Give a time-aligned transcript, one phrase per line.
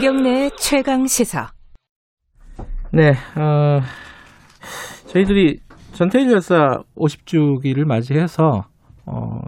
[0.00, 1.50] 김경래 최강 시사.
[2.90, 3.80] 네, 어,
[5.08, 5.58] 저희들이
[5.92, 8.62] 전태일 열사 50주기를 맞이해서
[9.04, 9.40] 어,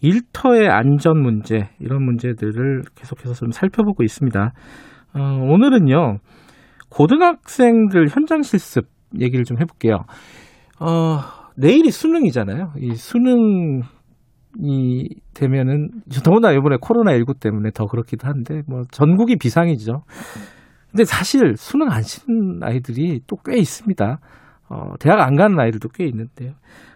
[0.00, 4.52] 일터의 안전 문제 이런 문제들을 계속해서 좀 살펴보고 있습니다.
[5.14, 6.18] 어, 오늘은요
[6.88, 8.86] 고등학생들 현장 실습
[9.20, 9.98] 얘기를 좀 해볼게요.
[10.80, 11.20] 어,
[11.56, 12.72] 내일이 수능이잖아요.
[12.80, 13.82] 이 수능
[14.62, 15.90] 이 되면은
[16.24, 20.02] 더구나 이번에 코로나 19 때문에 더 그렇기도 한데 뭐 전국이 비상이죠.
[20.90, 24.18] 근데 사실 수능 안 치는 아이들이 또 꽤 있습니다.
[24.68, 26.54] 어, 대학 안 가는 아이들도 꽤 있는데요.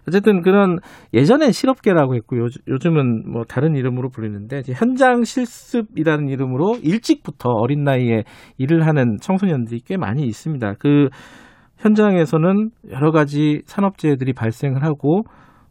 [0.09, 0.79] 어쨌든 그런
[1.15, 8.25] 예전엔 실업계라고 했고 요, 요즘은 뭐 다른 이름으로 불리는데 현장 실습이라는 이름으로 일찍부터 어린 나이에
[8.59, 10.75] 일을 하는 청소년들이 꽤 많이 있습니다.
[10.81, 11.11] 그
[11.79, 15.23] 현장에서는 여러 가지 산업재해들이 발생을 하고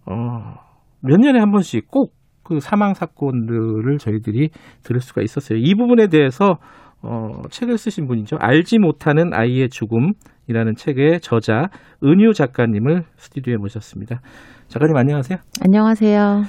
[0.06, 0.69] 어,
[1.02, 4.50] 몇 년에 한 번씩 꼭 그 사망 사건들을 저희들이
[4.84, 5.60] 들을 수가 있었어요.
[5.60, 6.58] 이 부분에 대해서
[7.02, 8.38] 어, 책을 쓰신 분이죠.
[8.40, 11.68] 알지 못하는 아이의 죽음이라는 책의 저자
[12.04, 14.20] 은유 작가님을 스튜디오에 모셨습니다.
[14.68, 15.38] 작가님 안녕하세요.
[15.62, 16.44] 안녕하세요.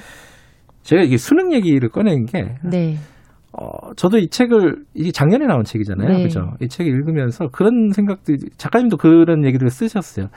[0.81, 2.95] 제가 이게 수능 얘기를 꺼낸 게 네.
[3.53, 6.09] 어, 저도 이 책을 이게 작년에 나온 책이잖아요.
[6.17, 6.23] 네.
[6.23, 6.53] 그죠?
[6.61, 10.29] 이 책을 읽으면서 그런 생각들이 작가님도 그런 얘기를 쓰셨어요.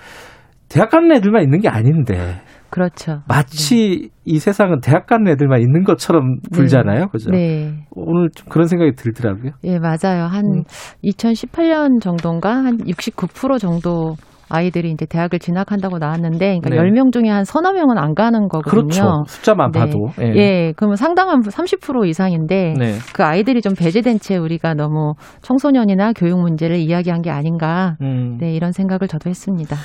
[0.69, 2.41] 대학 가는 애들만 있는 게 아닌데
[2.75, 3.20] 그렇죠.
[3.28, 7.06] 마치 이 세상은 대학 가는 애들만 있는 것처럼 불잖아요.
[7.06, 7.31] 그죠?
[7.31, 7.86] 네.
[7.92, 9.53] 오늘 좀 그런 생각이 들더라고요.
[9.62, 10.25] 예, 맞아요.
[10.25, 10.62] 한 음.
[11.05, 14.16] 2018년 정도인가 한 69% 정도
[14.48, 16.91] 아이들이 이제 대학을 진학한다고 나왔는데 그러니까 네.
[16.91, 18.70] 10명 중에 한 서너 명은 안 가는 거거든요.
[18.70, 19.25] 그렇죠.
[19.28, 19.78] 숫자만 네.
[19.78, 19.98] 봐도.
[20.20, 20.33] 예.
[20.34, 22.94] 예, 그러면 상당한 30% 이상인데 네.
[23.14, 27.97] 그 아이들이 좀 배제된 채 우리가 너무 청소년이나 교육 문제를 이야기한 게 아닌가.
[28.00, 28.38] 음.
[28.41, 29.77] 네, 이런 생각을 저도 했습니다.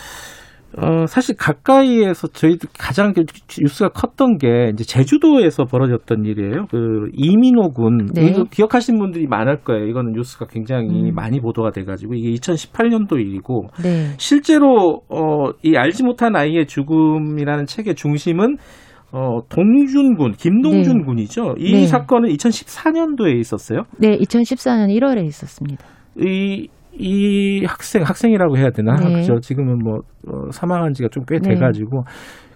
[0.78, 3.24] 어, 사실 가까이에서 저희들 가장 그
[3.60, 6.68] 뉴스가 컸던 게 이제 제주도에서 벌어졌던 일이에요.
[6.70, 8.06] 그 이민호 군.
[8.14, 8.28] 네.
[8.28, 9.86] 이거 기억하시는 분들이 많을 거예요.
[9.88, 11.16] 이거는 뉴스가 굉장히 음.
[11.16, 14.14] 많이 보도가 돼가지고 이게 2018년도 일이고 네.
[14.18, 18.58] 실제로 어, 이 알지 못한 아이의 죽음이라는 책의 중심은
[19.12, 21.04] 어, 동준 군, 김동준 네.
[21.04, 21.56] 군이죠.
[21.58, 21.88] 이 네.
[21.88, 23.84] 사건은 2014년도에 있었어요.
[23.98, 25.84] 네, 2014년 1월에 있었습니다.
[26.20, 28.96] 이, 이 학생, 학생이라고 해야 되나?
[28.96, 29.14] 네.
[29.14, 29.40] 그죠.
[29.40, 31.54] 지금은 뭐, 어, 사망한 지가 좀꽤 네.
[31.54, 32.04] 돼가지고,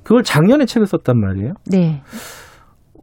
[0.03, 1.53] 그걸 작년에 책을 썼단 말이에요.
[1.71, 2.01] 네.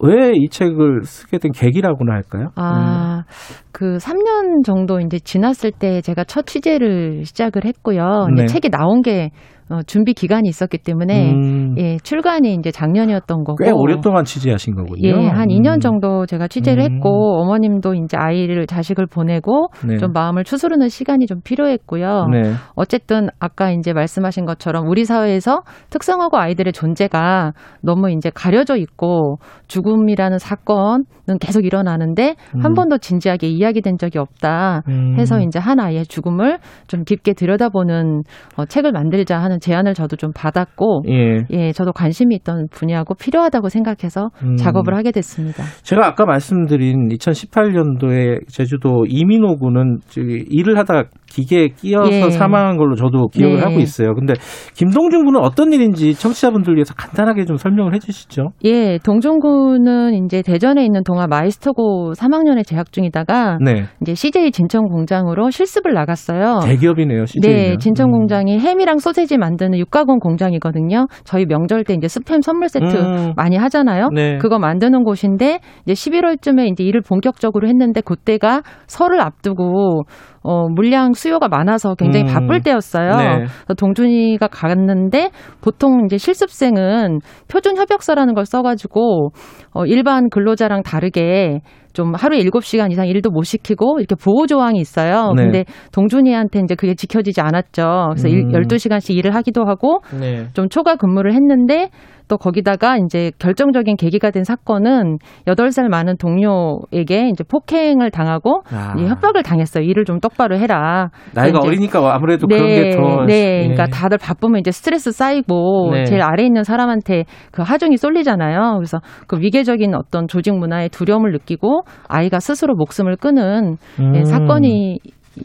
[0.02, 2.48] 왜이 책을 쓰게 된 계기라고나 할까요?
[2.56, 3.24] 아,
[3.70, 8.28] 그 3년 정도 이제 지났을 때 제가 첫 취재를 시작을 했고요.
[8.34, 8.46] 네.
[8.46, 9.30] 책이 나온 게
[9.70, 13.64] 어, 준비 기간이 있었기 때문에 음, 예, 출간이 이제 작년이었던 거고.
[13.64, 15.08] 꽤 오랫동안 취재하신 거군요.
[15.08, 16.94] 예, 한 2년 음, 정도 제가 취재를 음.
[16.96, 19.98] 했고 어머님도 이제 아이를 자식을 보내고 네.
[19.98, 22.26] 좀 마음을 추스르는 시간이 좀 필요했고요.
[22.32, 22.52] 네.
[22.74, 29.36] 어쨌든 아까 이제 말씀하신 것처럼 우리 사회에서 특성화고 아이들의 존재가 너무 이제 가려져 있고
[29.68, 31.04] 죽음이라는 사건은
[31.40, 32.74] 계속 일어나는데 한 음.
[32.74, 35.14] 번도 진지하게 이야기된 적이 없다 음.
[35.16, 38.22] 해서 이제 한 아이의 죽음을 좀 깊게 들여다보는
[38.56, 41.44] 어, 책을 만들자 하는 제안을 저도 좀 받았고 예.
[41.50, 44.56] 예, 저도 관심이 있던 분야고 필요하다고 생각해서 음.
[44.56, 45.64] 작업을 하게 됐습니다.
[45.82, 52.30] 제가 아까 말씀드린 2018년도에 제주도 이민호 군은 저기 일을 하다가 기계에 끼어서 예.
[52.30, 53.62] 사망한 걸로 저도 기억을 네.
[53.62, 54.14] 하고 있어요.
[54.14, 54.34] 근데
[54.74, 58.50] 김동준 군은 어떤 일인지 청취자분들 위해서 간단하게 좀 설명을 해 주시죠.
[58.64, 63.84] 예, 동종군은 이제 대전에 있는 동아 마이스터고 3학년에 재학 중이다가 네.
[64.02, 66.60] 이제 CJ 진천 공장으로 실습을 나갔어요.
[66.64, 67.56] 대기업이네요, CJ는.
[67.56, 71.06] 네, 진천 공장이 햄이랑 소세지 만드는 육가공 공장이거든요.
[71.24, 73.32] 저희 명절 때 이제 스팸 선물 세트 음.
[73.36, 74.08] 많이 하잖아요.
[74.12, 74.38] 네.
[74.38, 80.02] 그거 만드는 곳인데 이제 11월쯤에 이제 일을 본격적으로 했는데 그때가 설을 앞두고
[80.42, 82.32] 어 물량 수요가 많아서 굉장히 음.
[82.32, 83.16] 바쁠 때였어요.
[83.16, 83.46] 네.
[83.76, 85.30] 동준이가 갔는데
[85.60, 89.30] 보통 이제 실습생은 표준 협약서라는 걸 써가지고
[89.74, 91.60] 어 일반 근로자랑 다르게
[91.92, 95.32] 좀 하루에 7시간 이상 일도 못 시키고 이렇게 보호 조항이 있어요.
[95.36, 95.42] 네.
[95.44, 98.08] 근데 동준이한테 이제 그게 지켜지지 않았죠.
[98.10, 98.52] 그래서 일 음.
[98.52, 100.46] 12시간씩 일을 하기도 하고 네.
[100.54, 101.90] 좀 초과 근무를 했는데
[102.28, 108.94] 또 거기다가 이제 결정적인 계기가 된 사건은 8살 많은 동료에게 이제 폭행을 당하고 아.
[108.96, 109.82] 이 협박을 당했어요.
[109.84, 111.08] 일을 좀 똑바로 해라.
[111.34, 113.24] 나이가 이제- 어리니까 아무래도 그런 게 더.
[113.26, 113.68] 네, 예.
[113.68, 116.04] 그러니까 다들 바쁘면 이제 스트레스 쌓이고 네.
[116.04, 118.74] 제일 아래 있는 사람한테 그 하중이 쏠리잖아요.
[118.76, 124.24] 그래서 그 위계적인 어떤 조직 문화에 두려움을 느끼고 아이가 스스로 목숨을 끊은 예, 음.
[124.24, 124.98] 사건이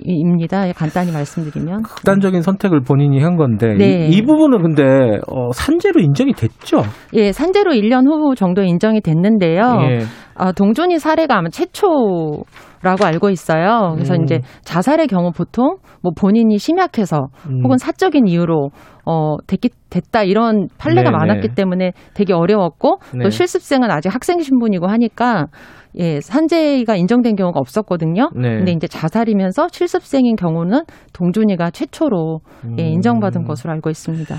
[0.04, 0.72] 입니다.
[0.74, 1.84] 간단히 말씀드리면.
[1.84, 4.08] 극단적인 선택을 본인이 한 건데 네.
[4.08, 4.84] 이, 이 부분은 근데
[5.28, 6.82] 어, 산재로 인정이 됐죠.
[7.14, 9.62] 예, 산재로 1년 후 정도 인정이 됐는데요.
[9.90, 10.00] 예.
[10.36, 12.44] 아, 동준이 사례가 아마 최초
[12.82, 13.94] 라고 알고 있어요.
[13.96, 14.24] 그래서 음.
[14.24, 17.62] 이제 자살의 경우 보통 뭐 본인이 심약해서 음.
[17.64, 18.70] 혹은 사적인 이유로
[19.06, 21.18] 어 됐기 됐다 이런 판례가 네네.
[21.18, 23.24] 많았기 때문에 되게 어려웠고 네.
[23.24, 25.48] 또 실습생은 아직 학생 신분이고 하니까
[25.98, 28.30] 예 산재가 인정된 경우가 없었거든요.
[28.36, 28.58] 네.
[28.58, 30.82] 근데 이제 자살이면서 실습생인 경우는
[31.14, 32.40] 동준이가 최초로
[32.78, 32.94] 예, 음.
[32.96, 34.36] 인정받은 것으로 알고 있습니다.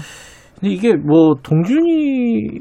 [0.60, 2.60] 근데 이게 뭐 동준이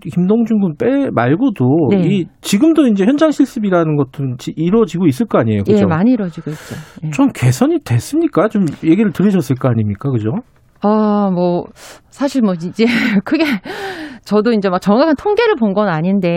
[0.00, 2.00] 김동준 군 빼 말고도 네.
[2.06, 5.82] 이 지금도 이제 현장 실습이라는 것도 지- 이루어지고 있을 거 아니에요, 그죠?
[5.82, 6.74] 예, 많이 이루어지고 있죠.
[7.04, 7.10] 예.
[7.10, 8.48] 좀 개선이 됐습니까?
[8.48, 10.30] 좀 얘기를 들으셨을 거 아닙니까, 그죠?
[10.82, 11.64] 아, 뭐,
[12.10, 12.84] 사실 뭐, 이제,
[13.24, 13.44] 크게,
[14.24, 16.28] 저도 이제 막 정확한 통계를 본 건 아닌데,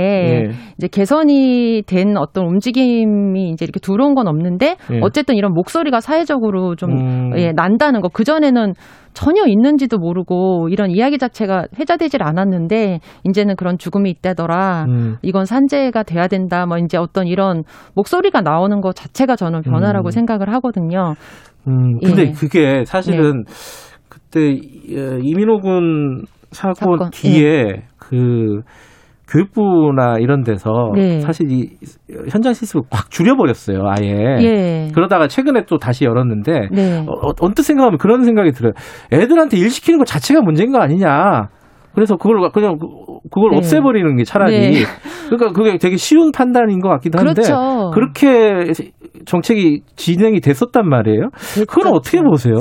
[0.48, 0.52] 예.
[0.78, 5.00] 이제 개선이 된 어떤 움직임이 이제 이렇게 들어온 건 없는데, 예.
[5.02, 7.32] 어쨌든 이런 목소리가 사회적으로 좀, 음.
[7.38, 8.08] 예, 난다는 거.
[8.08, 8.74] 그 전에는
[9.14, 14.86] 전혀 있는지도 모르고, 이런 이야기 자체가 회자되질 않았는데, 이제는 그런 죽음이 있다더라.
[14.88, 15.16] 음.
[15.22, 16.66] 이건 산재가 돼야 된다.
[16.66, 20.12] 뭐, 이제 어떤 이런 목소리가 나오는 것 자체가 저는 변화라고 음.
[20.12, 21.14] 생각을 하거든요.
[21.68, 22.32] 음, 근데 예.
[22.32, 23.44] 그게 사실은
[24.08, 26.24] 그때 이- 어, 이민호 군
[26.56, 28.62] 사건, 사건, 뒤에 그
[29.28, 31.20] 교육부나 이런 데서 네.
[31.20, 31.70] 사실 이
[32.30, 34.38] 현장 실습을 확 줄여버렸어요, 아예.
[34.42, 34.88] 예.
[34.94, 37.00] 그러다가 최근에 또 다시 열었는데 네.
[37.08, 38.74] 어, 어, 언뜻 생각하면 그런 생각이 들어요.
[39.12, 41.50] 애들한테 일 시키는 것 자체가 문제인 거 아니냐.
[41.96, 42.88] 그래서 그걸 그냥 그-
[43.32, 43.58] 그걸 네.
[43.58, 44.84] 없애버리는 게 차라리 네.
[45.30, 47.92] 그러니까 그게 되게 쉬운 판단인 것 같기도 한데 그렇죠.
[47.94, 48.74] 그렇게
[49.26, 51.30] 정책이 진행이 됐었단 말이에요.
[51.68, 52.58] 그건 어떻게 보세요?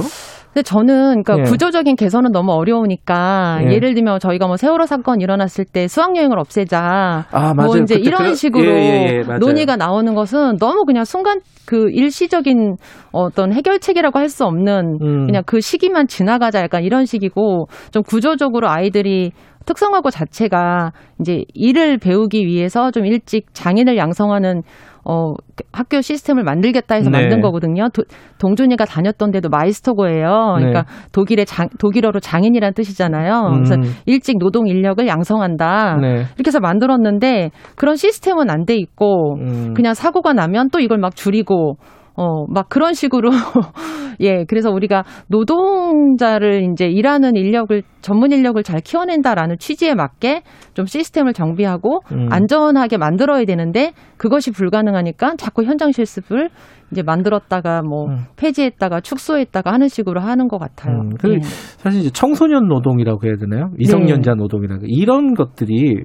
[0.55, 1.43] 근데 저는 그러니까 예.
[1.51, 3.73] 구조적인 개선은 너무 어려우니까 예.
[3.73, 7.55] 예를 들면 저희가 뭐 세월호 사건 일어났을 때 수학 여행을 없애자 아.
[7.55, 9.39] 뭐 이제 이런 그- 식으로 예, 예, 예.
[9.41, 12.77] 논의가 나오는 것은 너무 그냥 순간 그 일시적인
[13.11, 15.27] 어떤 해결책이라고 할 수 없는 음.
[15.27, 19.33] 그냥 그 시기만 지나가자 약간 이런 식이고 좀 구조적으로 아이들이
[19.67, 24.63] 특성화고 자체가 이제 일을 배우기 위해서 좀 일찍 장인을 양성하는
[25.07, 25.35] 어
[25.71, 27.21] 학교 시스템을 만들겠다 해서 네.
[27.21, 27.89] 만든 거거든요.
[27.91, 28.05] 도,
[28.39, 30.55] 동준이가 다녔던 데도 마이스터고예요.
[30.57, 33.51] 그러니까 독일의 장, 독일어로 장인이란 뜻이잖아요.
[33.53, 33.83] 그래서 음.
[34.07, 35.99] 일찍 노동 인력을 양성한다.
[36.01, 36.09] 네.
[36.37, 39.75] 이렇게 해서 만들었는데 그런 시스템은 안 돼 있고 음.
[39.75, 41.77] 그냥 사고가 나면 또 이걸 막 줄이고
[42.17, 43.31] 어, 막 그런 식으로
[44.21, 50.43] 예, 그래서 우리가 노동자를 이제 일하는 인력을 전문 인력을 잘 키워낸다라는 취지에 맞게
[50.75, 52.29] 좀 시스템을 정비하고 음.
[52.31, 56.51] 안전하게 만들어야 되는데 그것이 불가능하니까 자꾸 현장 실습을
[56.93, 58.19] 이제 만들었다가 뭐 음.
[58.37, 60.97] 폐지했다가 축소했다가 하는 식으로 하는 것 같아요.
[60.97, 61.39] 음, 그 예.
[61.41, 63.71] 사실 이제 청소년 노동이라고 해야 되나요?
[63.77, 66.05] 미성년자 노동이라고 이런 것들이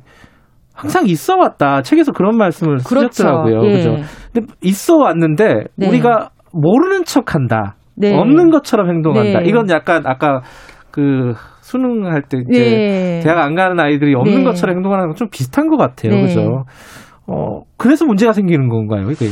[0.81, 1.81] 항상 있어 왔다.
[1.81, 3.09] 책에서 그런 말씀을 그렇죠.
[3.11, 3.65] 쓰셨더라고요.
[3.65, 3.71] 예.
[3.71, 3.95] 그죠?
[4.33, 5.87] 근데 있어 왔는데 네.
[5.87, 7.75] 우리가 모르는 척 한다.
[7.95, 8.15] 네.
[8.17, 9.39] 없는 것처럼 행동한다.
[9.41, 9.49] 네.
[9.49, 10.41] 이건 약간 아까
[10.91, 13.19] 그 수능할 때 이제 네.
[13.23, 14.43] 대학 안 가는 아이들이 없는 네.
[14.43, 16.13] 것처럼 행동하는 건 좀 비슷한 것 같아요.
[16.13, 16.21] 네.
[16.23, 16.63] 그죠?
[17.27, 19.27] 어, 그래서 문제가 생기는 건가요, 이게?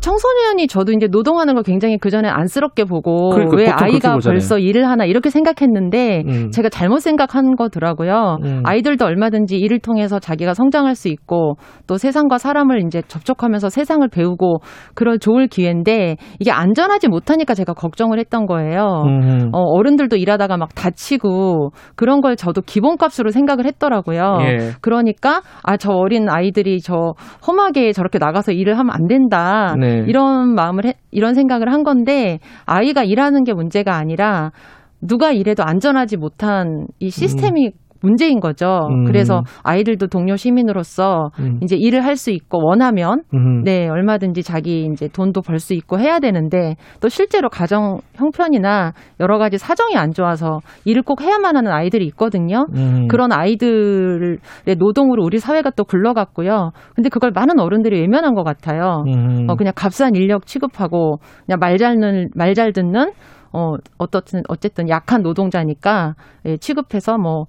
[0.00, 4.18] 청소년이 저도 이제 노동하는 걸 굉장히 그 전에 안쓰럽게 보고 그러니까 왜 아이가.
[4.22, 6.50] 벌써 일을 하나 이렇게 생각했는데 음.
[6.52, 8.38] 제가 잘못 생각한 거더라고요.
[8.44, 8.62] 음.
[8.64, 11.56] 아이들도 얼마든지 일을 통해서 자기가 성장할 수 있고
[11.88, 14.58] 또 세상과 사람을 이제 접촉하면서 세상을 배우고
[14.94, 19.02] 그럴 좋을 기회인데 이게 안전하지 못하니까 제가 걱정을 했던 거예요.
[19.06, 19.50] 음.
[19.52, 24.38] 어, 어른들도 일하다가 막 다치고 그런 걸 저도 기본값으로 생각을 했더라고요.
[24.42, 24.70] 예.
[24.80, 27.14] 그러니까 아 저 어린 아이들이 저
[27.48, 29.74] 험하게 저렇게 나가서 일을 하면 안 된다.
[29.80, 30.04] 네.
[30.06, 34.52] 이런 마음을 해, 이런 생각을 한 건데 아이가 일하는 게 문제가 아니라
[35.00, 38.88] 누가 일해도 안전하지 못한 이 시스템이 문제인 거죠.
[38.90, 39.04] 음.
[39.04, 41.58] 그래서 아이들도 동료 시민으로서 음.
[41.62, 43.62] 이제 일을 할 수 있고 원하면 음.
[43.62, 49.38] 네, 얼마든지 자기 이제 돈도 벌 수 있고 해야 되는데 또 실제로 가정 형편이나 여러
[49.38, 52.66] 가지 사정이 안 좋아서 일을 꼭 해야만 하는 아이들이 있거든요.
[52.74, 53.08] 음.
[53.08, 54.38] 그런 아이들의
[54.78, 56.72] 노동으로 우리 사회가 또 굴러갔고요.
[56.94, 59.04] 근데 그걸 많은 어른들이 외면한 것 같아요.
[59.06, 59.46] 음.
[59.48, 63.12] 어, 그냥 값싼 인력 취급하고 그냥 말잘 듣는 말 잘 듣는
[63.52, 66.14] 어 어떻든 어쨌든 약한 노동자니까
[66.46, 67.46] 예, 취급해서 뭐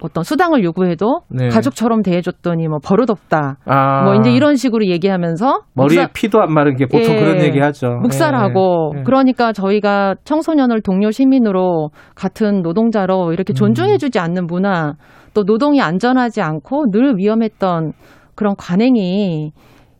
[0.00, 1.48] 어떤 수당을 요구해도 네.
[1.48, 3.56] 가족처럼 대해줬더니 뭐 버릇없다.
[3.64, 4.02] 아.
[4.04, 7.18] 뭐 이제 이런 식으로 얘기하면서 머리에 묵사- 피도 안 마른 게 보통 예.
[7.18, 7.88] 그런 얘기 하죠.
[8.02, 8.98] 묵살하고 예.
[9.00, 9.02] 예.
[9.04, 13.54] 그러니까 저희가 청소년을 동료 시민으로 같은 노동자로 이렇게 음.
[13.54, 14.94] 존중해주지 않는 문화
[15.32, 17.92] 또 노동이 안전하지 않고 늘 위험했던
[18.34, 19.52] 그런 관행이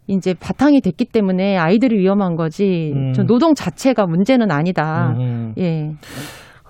[0.08, 3.12] 이제 바탕이 됐기 때문에 아이들이 위험한 거지 음.
[3.12, 5.14] 저 노동 자체가 문제는 아니다.
[5.18, 5.52] 음.
[5.58, 5.90] 예.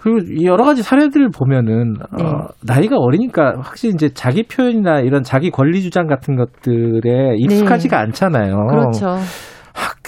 [0.06, 2.22] 그리고 이 여러 가지 사례들을 보면은 네.
[2.22, 8.68] 어, 나이가 어리니까 확실히 이제 자기 표현이나 이런 자기 권리 주장 같은 것들에 익숙하지가 않잖아요.
[8.68, 9.16] 그렇죠.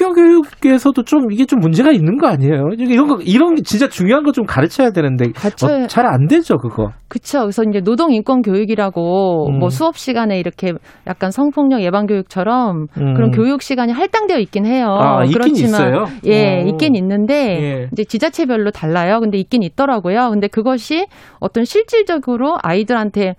[0.01, 2.69] 인권 교육에서도 좀 이게 좀 문제가 있는 거 아니에요?
[2.79, 6.91] 이런 거 이런 게 진짜 중요한 거 좀 가르쳐야 되는데 가르쳐야- 어, 잘안 되죠 그거.
[7.09, 7.41] 그쵸.
[7.41, 9.59] 그래서 이제 노동 인권 교육이라고 음.
[9.59, 10.73] 뭐 수업 시간에 이렇게
[11.07, 13.15] 약간 성폭력 예방 교육처럼 음.
[13.15, 14.87] 그런 교육 시간이 할당되어 있긴 해요.
[15.01, 16.05] 아, 있긴 그렇지만 있어요?
[16.27, 16.69] 예, 오.
[16.69, 17.89] 있긴 있는데 예.
[17.93, 19.19] 이제 지자체별로 달라요.
[19.21, 20.29] 근데 있긴 있더라고요.
[20.31, 21.07] 근데 그것이
[21.41, 23.35] 어떤 실질적으로 아이들한테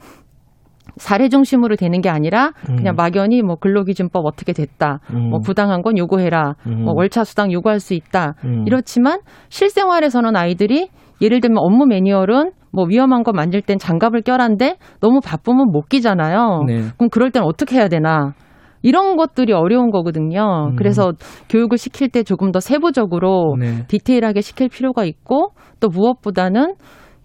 [0.98, 2.96] 사례 중심으로 되는 게 아니라 그냥 음.
[2.96, 5.00] 막연히 뭐 근로기준법 어떻게 됐다.
[5.14, 5.30] 음.
[5.30, 6.56] 뭐 부당한 건 요구해라.
[6.68, 6.84] 음.
[6.84, 8.36] 뭐 월차 수당 요구할 수 있다.
[8.46, 8.64] 음.
[8.68, 9.20] 이렇지만
[9.50, 10.90] 실생활에서는 아이들이
[11.22, 16.64] 예를 들면 업무 매뉴얼은 뭐 위험한 거 만질 땐 장갑을 껴란데 너무 바쁘면 못 끼잖아요.
[16.68, 16.82] 네.
[16.98, 18.34] 그럼 그럴 땐 어떻게 해야 되나?
[18.82, 20.70] 이런 것들이 어려운 거거든요.
[20.72, 20.76] 음.
[20.76, 21.12] 그래서
[21.50, 23.86] 교육을 시킬 때 조금 더 세부적으로 네.
[23.88, 26.76] 디테일하게 시킬 필요가 있고 또 무엇보다는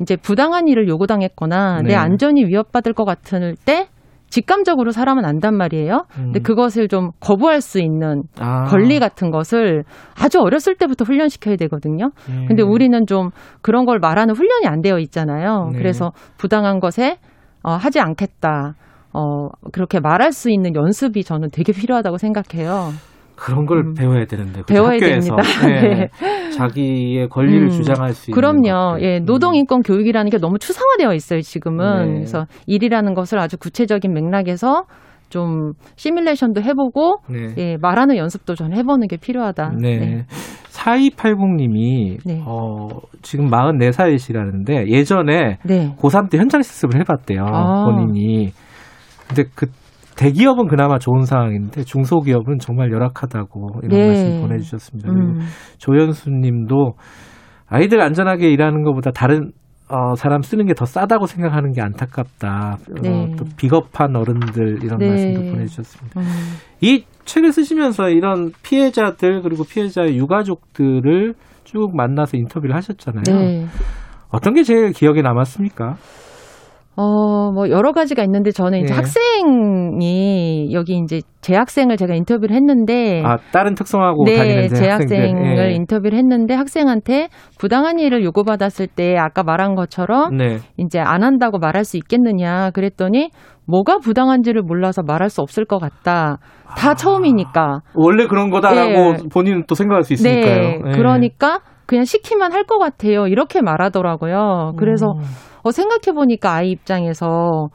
[0.00, 1.88] 이제 부당한 일을 요구당했거나 네.
[1.88, 3.88] 내 안전이 위협받을 것 같을 때
[4.28, 6.06] 직감적으로 사람은 안단 말이에요.
[6.12, 6.42] 근데 음.
[6.42, 8.64] 그것을 좀 거부할 수 있는 아.
[8.64, 9.84] 권리 같은 것을
[10.20, 12.10] 아주 어렸을 때부터 훈련시켜야 되거든요.
[12.30, 12.46] 예.
[12.46, 13.30] 근데 우리는 좀
[13.62, 15.70] 그런 걸 말하는 훈련이 안 되어 있잖아요.
[15.72, 15.78] 네.
[15.78, 17.18] 그래서 부당한 것에
[17.62, 18.74] 어, 하지 않겠다.
[19.12, 22.90] 어, 그렇게 말할 수 있는 연습이 저는 되게 필요하다고 생각해요.
[23.36, 23.94] 그런 걸 음.
[23.94, 24.74] 배워야 되는데 그죠?
[24.74, 25.36] 배워야 학교에서.
[25.36, 25.42] 됩니다.
[25.66, 26.10] 네.
[26.20, 26.50] 네.
[26.50, 27.68] 자기의 권리를 음.
[27.70, 29.00] 주장할 수 있는 그럼요.
[29.00, 29.24] 예, 음.
[29.24, 32.06] 노동 인권 교육이라는 게 너무 추상화되어 있어요, 지금은.
[32.06, 32.12] 네.
[32.14, 34.84] 그래서 일이라는 것을 아주 구체적인 맥락에서
[35.30, 37.54] 좀 시뮬레이션도 해보고, 네.
[37.58, 39.72] 예, 말하는 연습도 전 해보는 게 필요하다.
[39.80, 40.26] 네.
[40.70, 42.42] 4280님이 네.
[42.46, 42.88] 어,
[43.22, 45.94] 지금 44살이시라는데 예전에 네.
[45.98, 47.44] 고3 때 현장 실습을 해봤대요.
[47.46, 47.84] 아.
[47.84, 48.52] 본인이.
[49.26, 49.66] 근데 그
[50.16, 54.06] 대기업은 그나마 좋은 상황인데 중소기업은 정말 열악하다고 이런 네.
[54.06, 55.10] 말씀 보내주셨습니다.
[55.12, 55.40] 그리고 음.
[55.78, 56.94] 조현수님도
[57.68, 59.50] 아이들 안전하게 일하는 것보다 다른
[59.88, 62.78] 어, 사람 쓰는 게 더 싸다고 생각하는 게 안타깝다.
[62.78, 63.34] 어, 네.
[63.36, 65.08] 또 비겁한 어른들 이런 네.
[65.08, 66.20] 말씀도 보내주셨습니다.
[66.20, 66.26] 음.
[66.80, 73.22] 이 책을 쓰시면서 이런 피해자들 그리고 피해자의 유가족들을 쭉 만나서 인터뷰를 하셨잖아요.
[73.26, 73.66] 네.
[74.30, 75.96] 어떤 게 제일 기억에 남았습니까?
[76.96, 78.94] 어, 뭐, 여러 가지가 있는데 저는 이제 네.
[78.94, 83.22] 학생이 여기 이제 재학생을 제가 인터뷰를 했는데.
[83.24, 85.72] 아 다른 특성하고 네, 다니는 재학생을 예.
[85.72, 90.58] 인터뷰를 했는데 학생한테 부당한 일을 요구받았을 때 아까 말한 것처럼 네.
[90.76, 93.30] 이제 안 한다고 말할 수 있겠느냐 그랬더니
[93.66, 96.38] 뭐가 부당한지를 몰라서 말할 수 없을 것 같다.
[96.76, 96.94] 다 아.
[96.94, 97.80] 처음이니까.
[97.94, 99.16] 원래 그런 거다라고 예.
[99.32, 100.54] 본인은 또 생각할 수 있으니까요.
[100.60, 100.80] 네.
[100.86, 100.92] 예.
[100.96, 103.26] 그러니까 그냥 시키면 할 것 같아요.
[103.26, 104.72] 이렇게 말하더라고요.
[104.78, 105.20] 그래서 음.
[105.64, 107.68] 어, 생각해보니까 아이 입장에서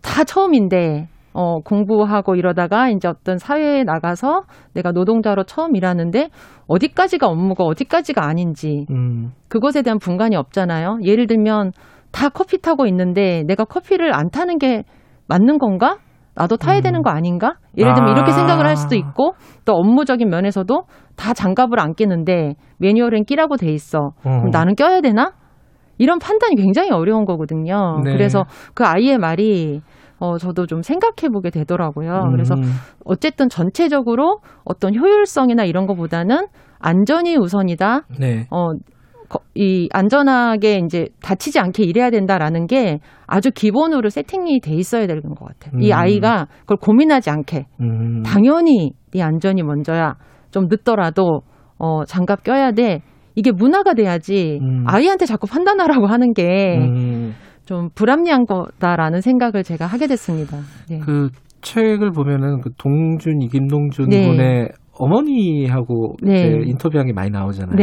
[0.00, 6.30] 다 처음인데, 어, 공부하고 이러다가 이제 어떤 사회에 나가서 내가 노동자로 처음 일하는데
[6.66, 9.32] 어디까지가 업무가 어디까지가 아닌지 음.
[9.48, 11.00] 그것에 대한 분간이 없잖아요.
[11.04, 11.72] 예를 들면
[12.10, 14.84] 다 커피 타고 있는데 내가 커피를 안 타는 게
[15.28, 15.98] 맞는 건가?
[16.34, 16.82] 나도 타야 음.
[16.82, 17.56] 되는 거 아닌가?
[17.76, 18.12] 예를 들면 아.
[18.16, 19.34] 이렇게 생각을 할 수도 있고
[19.66, 20.84] 또 업무적인 면에서도
[21.16, 24.12] 다 장갑을 안 끼는데 매뉴얼엔 끼라고 돼 있어.
[24.22, 24.48] 그럼 어.
[24.50, 25.32] 나는 껴야 되나?
[25.98, 28.00] 이런 판단이 굉장히 어려운 거거든요.
[28.04, 28.12] 네.
[28.12, 29.80] 그래서 그 아이의 말이
[30.18, 32.22] 어, 저도 좀 생각해 보게 되더라고요.
[32.26, 32.30] 음.
[32.32, 32.54] 그래서
[33.04, 36.46] 어쨌든 전체적으로 어떤 효율성이나 이런 것보다는
[36.78, 38.02] 안전이 우선이다.
[38.18, 38.46] 네.
[38.50, 38.70] 어,
[39.28, 45.20] 거- 이 안전하게 이제 다치지 않게 일해야 된다라는 게 아주 기본으로 세팅이 돼 있어야 되는
[45.22, 45.80] 것 같아요.
[45.80, 45.96] 이 음.
[45.96, 48.22] 아이가 그걸 고민하지 않게 음.
[48.22, 50.14] 당연히 네 안전이 먼저야.
[50.50, 51.40] 좀 늦더라도
[51.78, 53.02] 어, 장갑 껴야 돼.
[53.36, 54.84] 이게 문화가 돼야지 음.
[54.86, 57.88] 아이한테 자꾸 판단하라고 하는 게좀 음.
[57.94, 60.58] 불합리한 거다라는 생각을 제가 하게 됐습니다.
[60.88, 60.98] 네.
[60.98, 61.28] 그
[61.60, 64.26] 책을 보면은 그 동준 이김동준 네.
[64.26, 66.62] 분의 어머니하고 네.
[66.64, 67.76] 인터뷰한 게 많이 나오잖아요.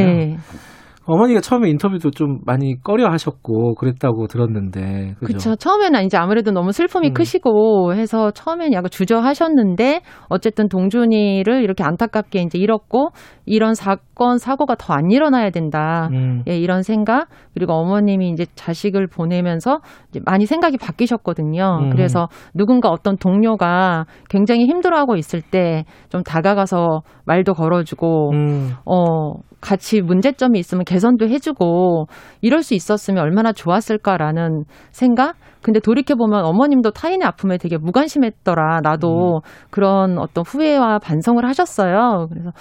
[1.08, 1.14] 네.
[1.14, 5.16] 어머니가 처음에 인터뷰도 좀 많이 꺼려 하셨고 그랬다고 들었는데?
[5.20, 5.56] 그렇죠.
[5.56, 7.14] 처음에는 이제 아무래도 너무 슬픔이 음.
[7.14, 13.10] 크시고 해서 처음엔 약간 주저하셨는데 어쨌든 동준이를 이렇게 안타깝게 이제 잃었고
[13.46, 16.08] 이런 사건 사고가 더 안 일어나야 된다.
[16.14, 16.44] 음.
[16.48, 19.80] 예, 이런 생각 그리고 어머님이 이제 자식을 보내면서
[20.10, 21.80] 이제 많이 생각이 바뀌셨거든요.
[21.82, 21.90] 음.
[21.90, 28.72] 그래서 누군가 어떤 동료가 굉장히 힘들어하고 있을 때 좀 다가가서 말도 걸어주고 음.
[28.86, 32.08] 어, 같이 문제점이 있으면 개선도 해주고
[32.41, 35.36] 이럴 수 있었으면 얼마나 좋았을까라는 생각?
[35.62, 38.82] 근데 돌이켜 보면 어머님도 타인의 아픔에 되게 무관심했더라.
[38.84, 39.41] 나도
[39.72, 42.27] 그런 어떤 후회와 반성을 하셨어요.
[42.29, 42.51] 그래서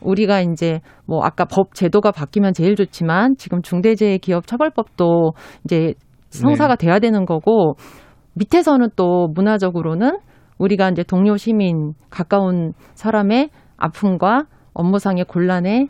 [0.00, 5.34] 우리가 이제 뭐 아까 법 제도가 바뀌면 제일 좋지만 지금 중대재해 기업 처벌법도
[5.64, 5.94] 이제
[6.30, 7.76] 성사가 돼야 되는 거고
[8.34, 10.18] 밑에서는 또 문화적으로는
[10.58, 15.86] 우리가 이제 동료 시민 가까운 사람의 아픔과 업무상의 곤란에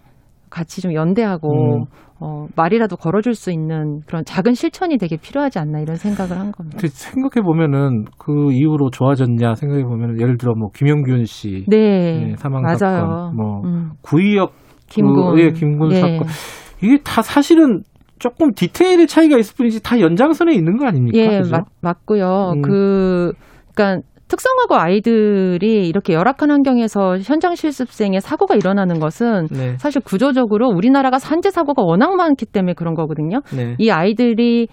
[0.50, 1.84] 같이 좀 연대하고 음.
[2.20, 6.78] 어, 말이라도 걸어줄 수 있는 그런 작은 실천이 되게 필요하지 않나 이런 생각을 한 겁니다.
[6.82, 12.62] 생각해 보면은 그 이후로 좋아졌냐 생각해 보면 예를 들어 뭐 김영균 씨 네, 네, 사망
[12.62, 12.76] 맞아요.
[12.76, 14.52] 사건, 뭐 음, 구의역
[14.88, 16.00] 김군, 그, 예, 김군 네.
[16.00, 16.26] 사건
[16.82, 17.82] 이게 다 사실은
[18.18, 21.18] 조금 디테일의 차이가 있을 뿐이지 다 연장선에 있는 거 아닙니까?
[21.18, 21.52] 예, 그죠?
[21.52, 22.52] 맞, 맞고요.
[22.56, 22.62] 음.
[22.62, 23.32] 그,
[23.74, 31.18] 그러니까 특성화고 아이들이 이렇게 열악한 환경에서 현장 실습생의 사고가 일어나는 것은 네, 사실 구조적으로 우리나라가
[31.18, 33.40] 산재 사고가 워낙 많기 때문에 그런 거거든요.
[33.56, 33.74] 네.
[33.78, 34.68] 이 아이들이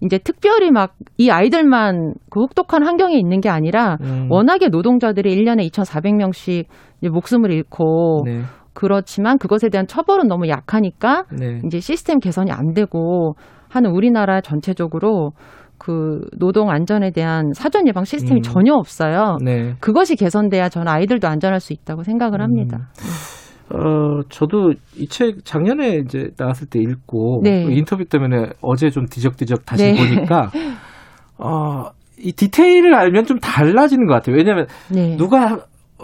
[0.00, 5.68] 이제 특별히 막 이 아이들만 그 혹독한 환경에 있는 게 아니라 음, 워낙에 노동자들이 1년에
[5.68, 6.66] 2,400명씩
[7.10, 11.60] 목숨을 잃고 네, 그렇지만 그것에 대한 처벌은 너무 약하니까 네.
[11.66, 13.34] 이제 시스템 개선이 안 되고
[13.68, 15.32] 하는 우리나라 전체적으로
[15.78, 18.42] 그 노동 안전에 대한 사전 예방 시스템이 음.
[18.42, 19.38] 전혀 없어요.
[19.42, 19.74] 네.
[19.80, 22.88] 그것이 개선돼야 저는 아이들도 안전할 수 있다고 생각을 합니다.
[23.70, 27.64] 어, 저도 이 책 작년에 이제 나왔을 때 읽고 네.
[27.64, 29.94] 그 인터뷰 때문에 어제 좀 뒤적뒤적 다시 네.
[29.94, 30.50] 보니까
[31.38, 34.36] 어, 이 디테일을 알면 좀 달라지는 것 같아요.
[34.36, 35.16] 왜냐하면 네.
[35.16, 35.58] 누가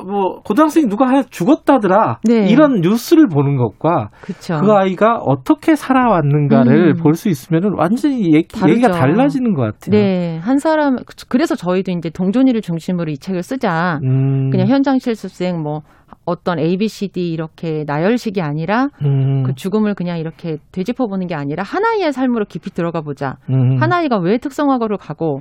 [0.05, 2.47] 뭐 고등학생이 누가 하나 죽었다더라 네.
[2.49, 4.57] 이런 뉴스를 보는 것과 그렇죠.
[4.61, 7.03] 그 아이가 어떻게 살아왔는가를 음.
[7.03, 8.71] 볼수 있으면은 완전히 얘기, 다르죠.
[8.71, 9.91] 얘기가 달라지는 것 같아요.
[9.91, 10.97] 네, 한 사람
[11.29, 14.01] 그래서 저희도 이제 동존이를 중심으로 이 책을 쓰자.
[14.03, 15.83] 음, 그냥 현장 실습생 뭐
[16.25, 21.27] 어떤 A, B, C, D 이렇게 나열식이 아니라 음, 그 죽음을 그냥 이렇게 되짚어 보는
[21.27, 23.37] 게 아니라 하나의 삶으로 깊이 들어가 보자.
[23.51, 25.41] 음, 하나이가 왜 특성화고를 가고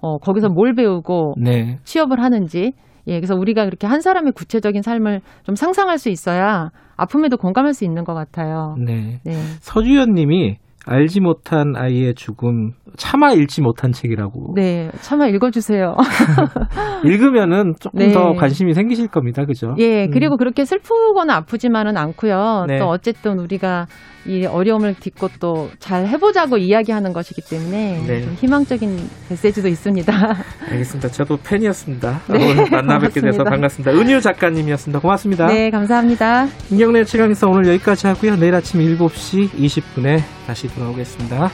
[0.00, 2.72] 어 거기서 뭘 배우고 네, 취업을 하는지
[3.06, 7.84] 예 그래서 우리가 그렇게 한 사람의 구체적인 삶을 좀 상상할 수 있어야 아픔에도 공감할 수
[7.84, 8.76] 있는 것 같아요.
[8.78, 9.20] 네.
[9.24, 9.32] 네.
[9.60, 15.96] 서주연 님이 알지 못한 아이의 죽음 차마 읽지 못한 책이라고 네, 참아 읽어주세요.
[17.04, 18.12] 읽으면은 조금 네.
[18.12, 19.74] 더 관심이 생기실 겁니다, 그죠?
[19.78, 20.10] 예, 음.
[20.12, 22.66] 그리고 그렇게 슬프거나 아프지만은 않고요.
[22.68, 22.78] 네.
[22.78, 23.86] 또 어쨌든 우리가
[24.26, 28.22] 이 어려움을 딛고 또 잘 해보자고 이야기하는 것이기 때문에 네.
[28.22, 28.96] 좀 희망적인
[29.28, 30.12] 메시지도 있습니다.
[30.70, 31.08] 알겠습니다.
[31.08, 32.20] 저도 팬이었습니다.
[32.30, 33.42] 네, 오늘 만나 뵙게 돼서.
[33.44, 33.92] 반갑습니다.
[33.92, 35.00] 은유 작가님이었습니다.
[35.00, 35.46] 고맙습니다.
[35.46, 36.46] 네, 감사합니다.
[36.68, 38.36] 김경래 최강에서 오늘 여기까지 하고요.
[38.36, 41.50] 내일 아침 7시 20분에 다시 돌아오겠습니다.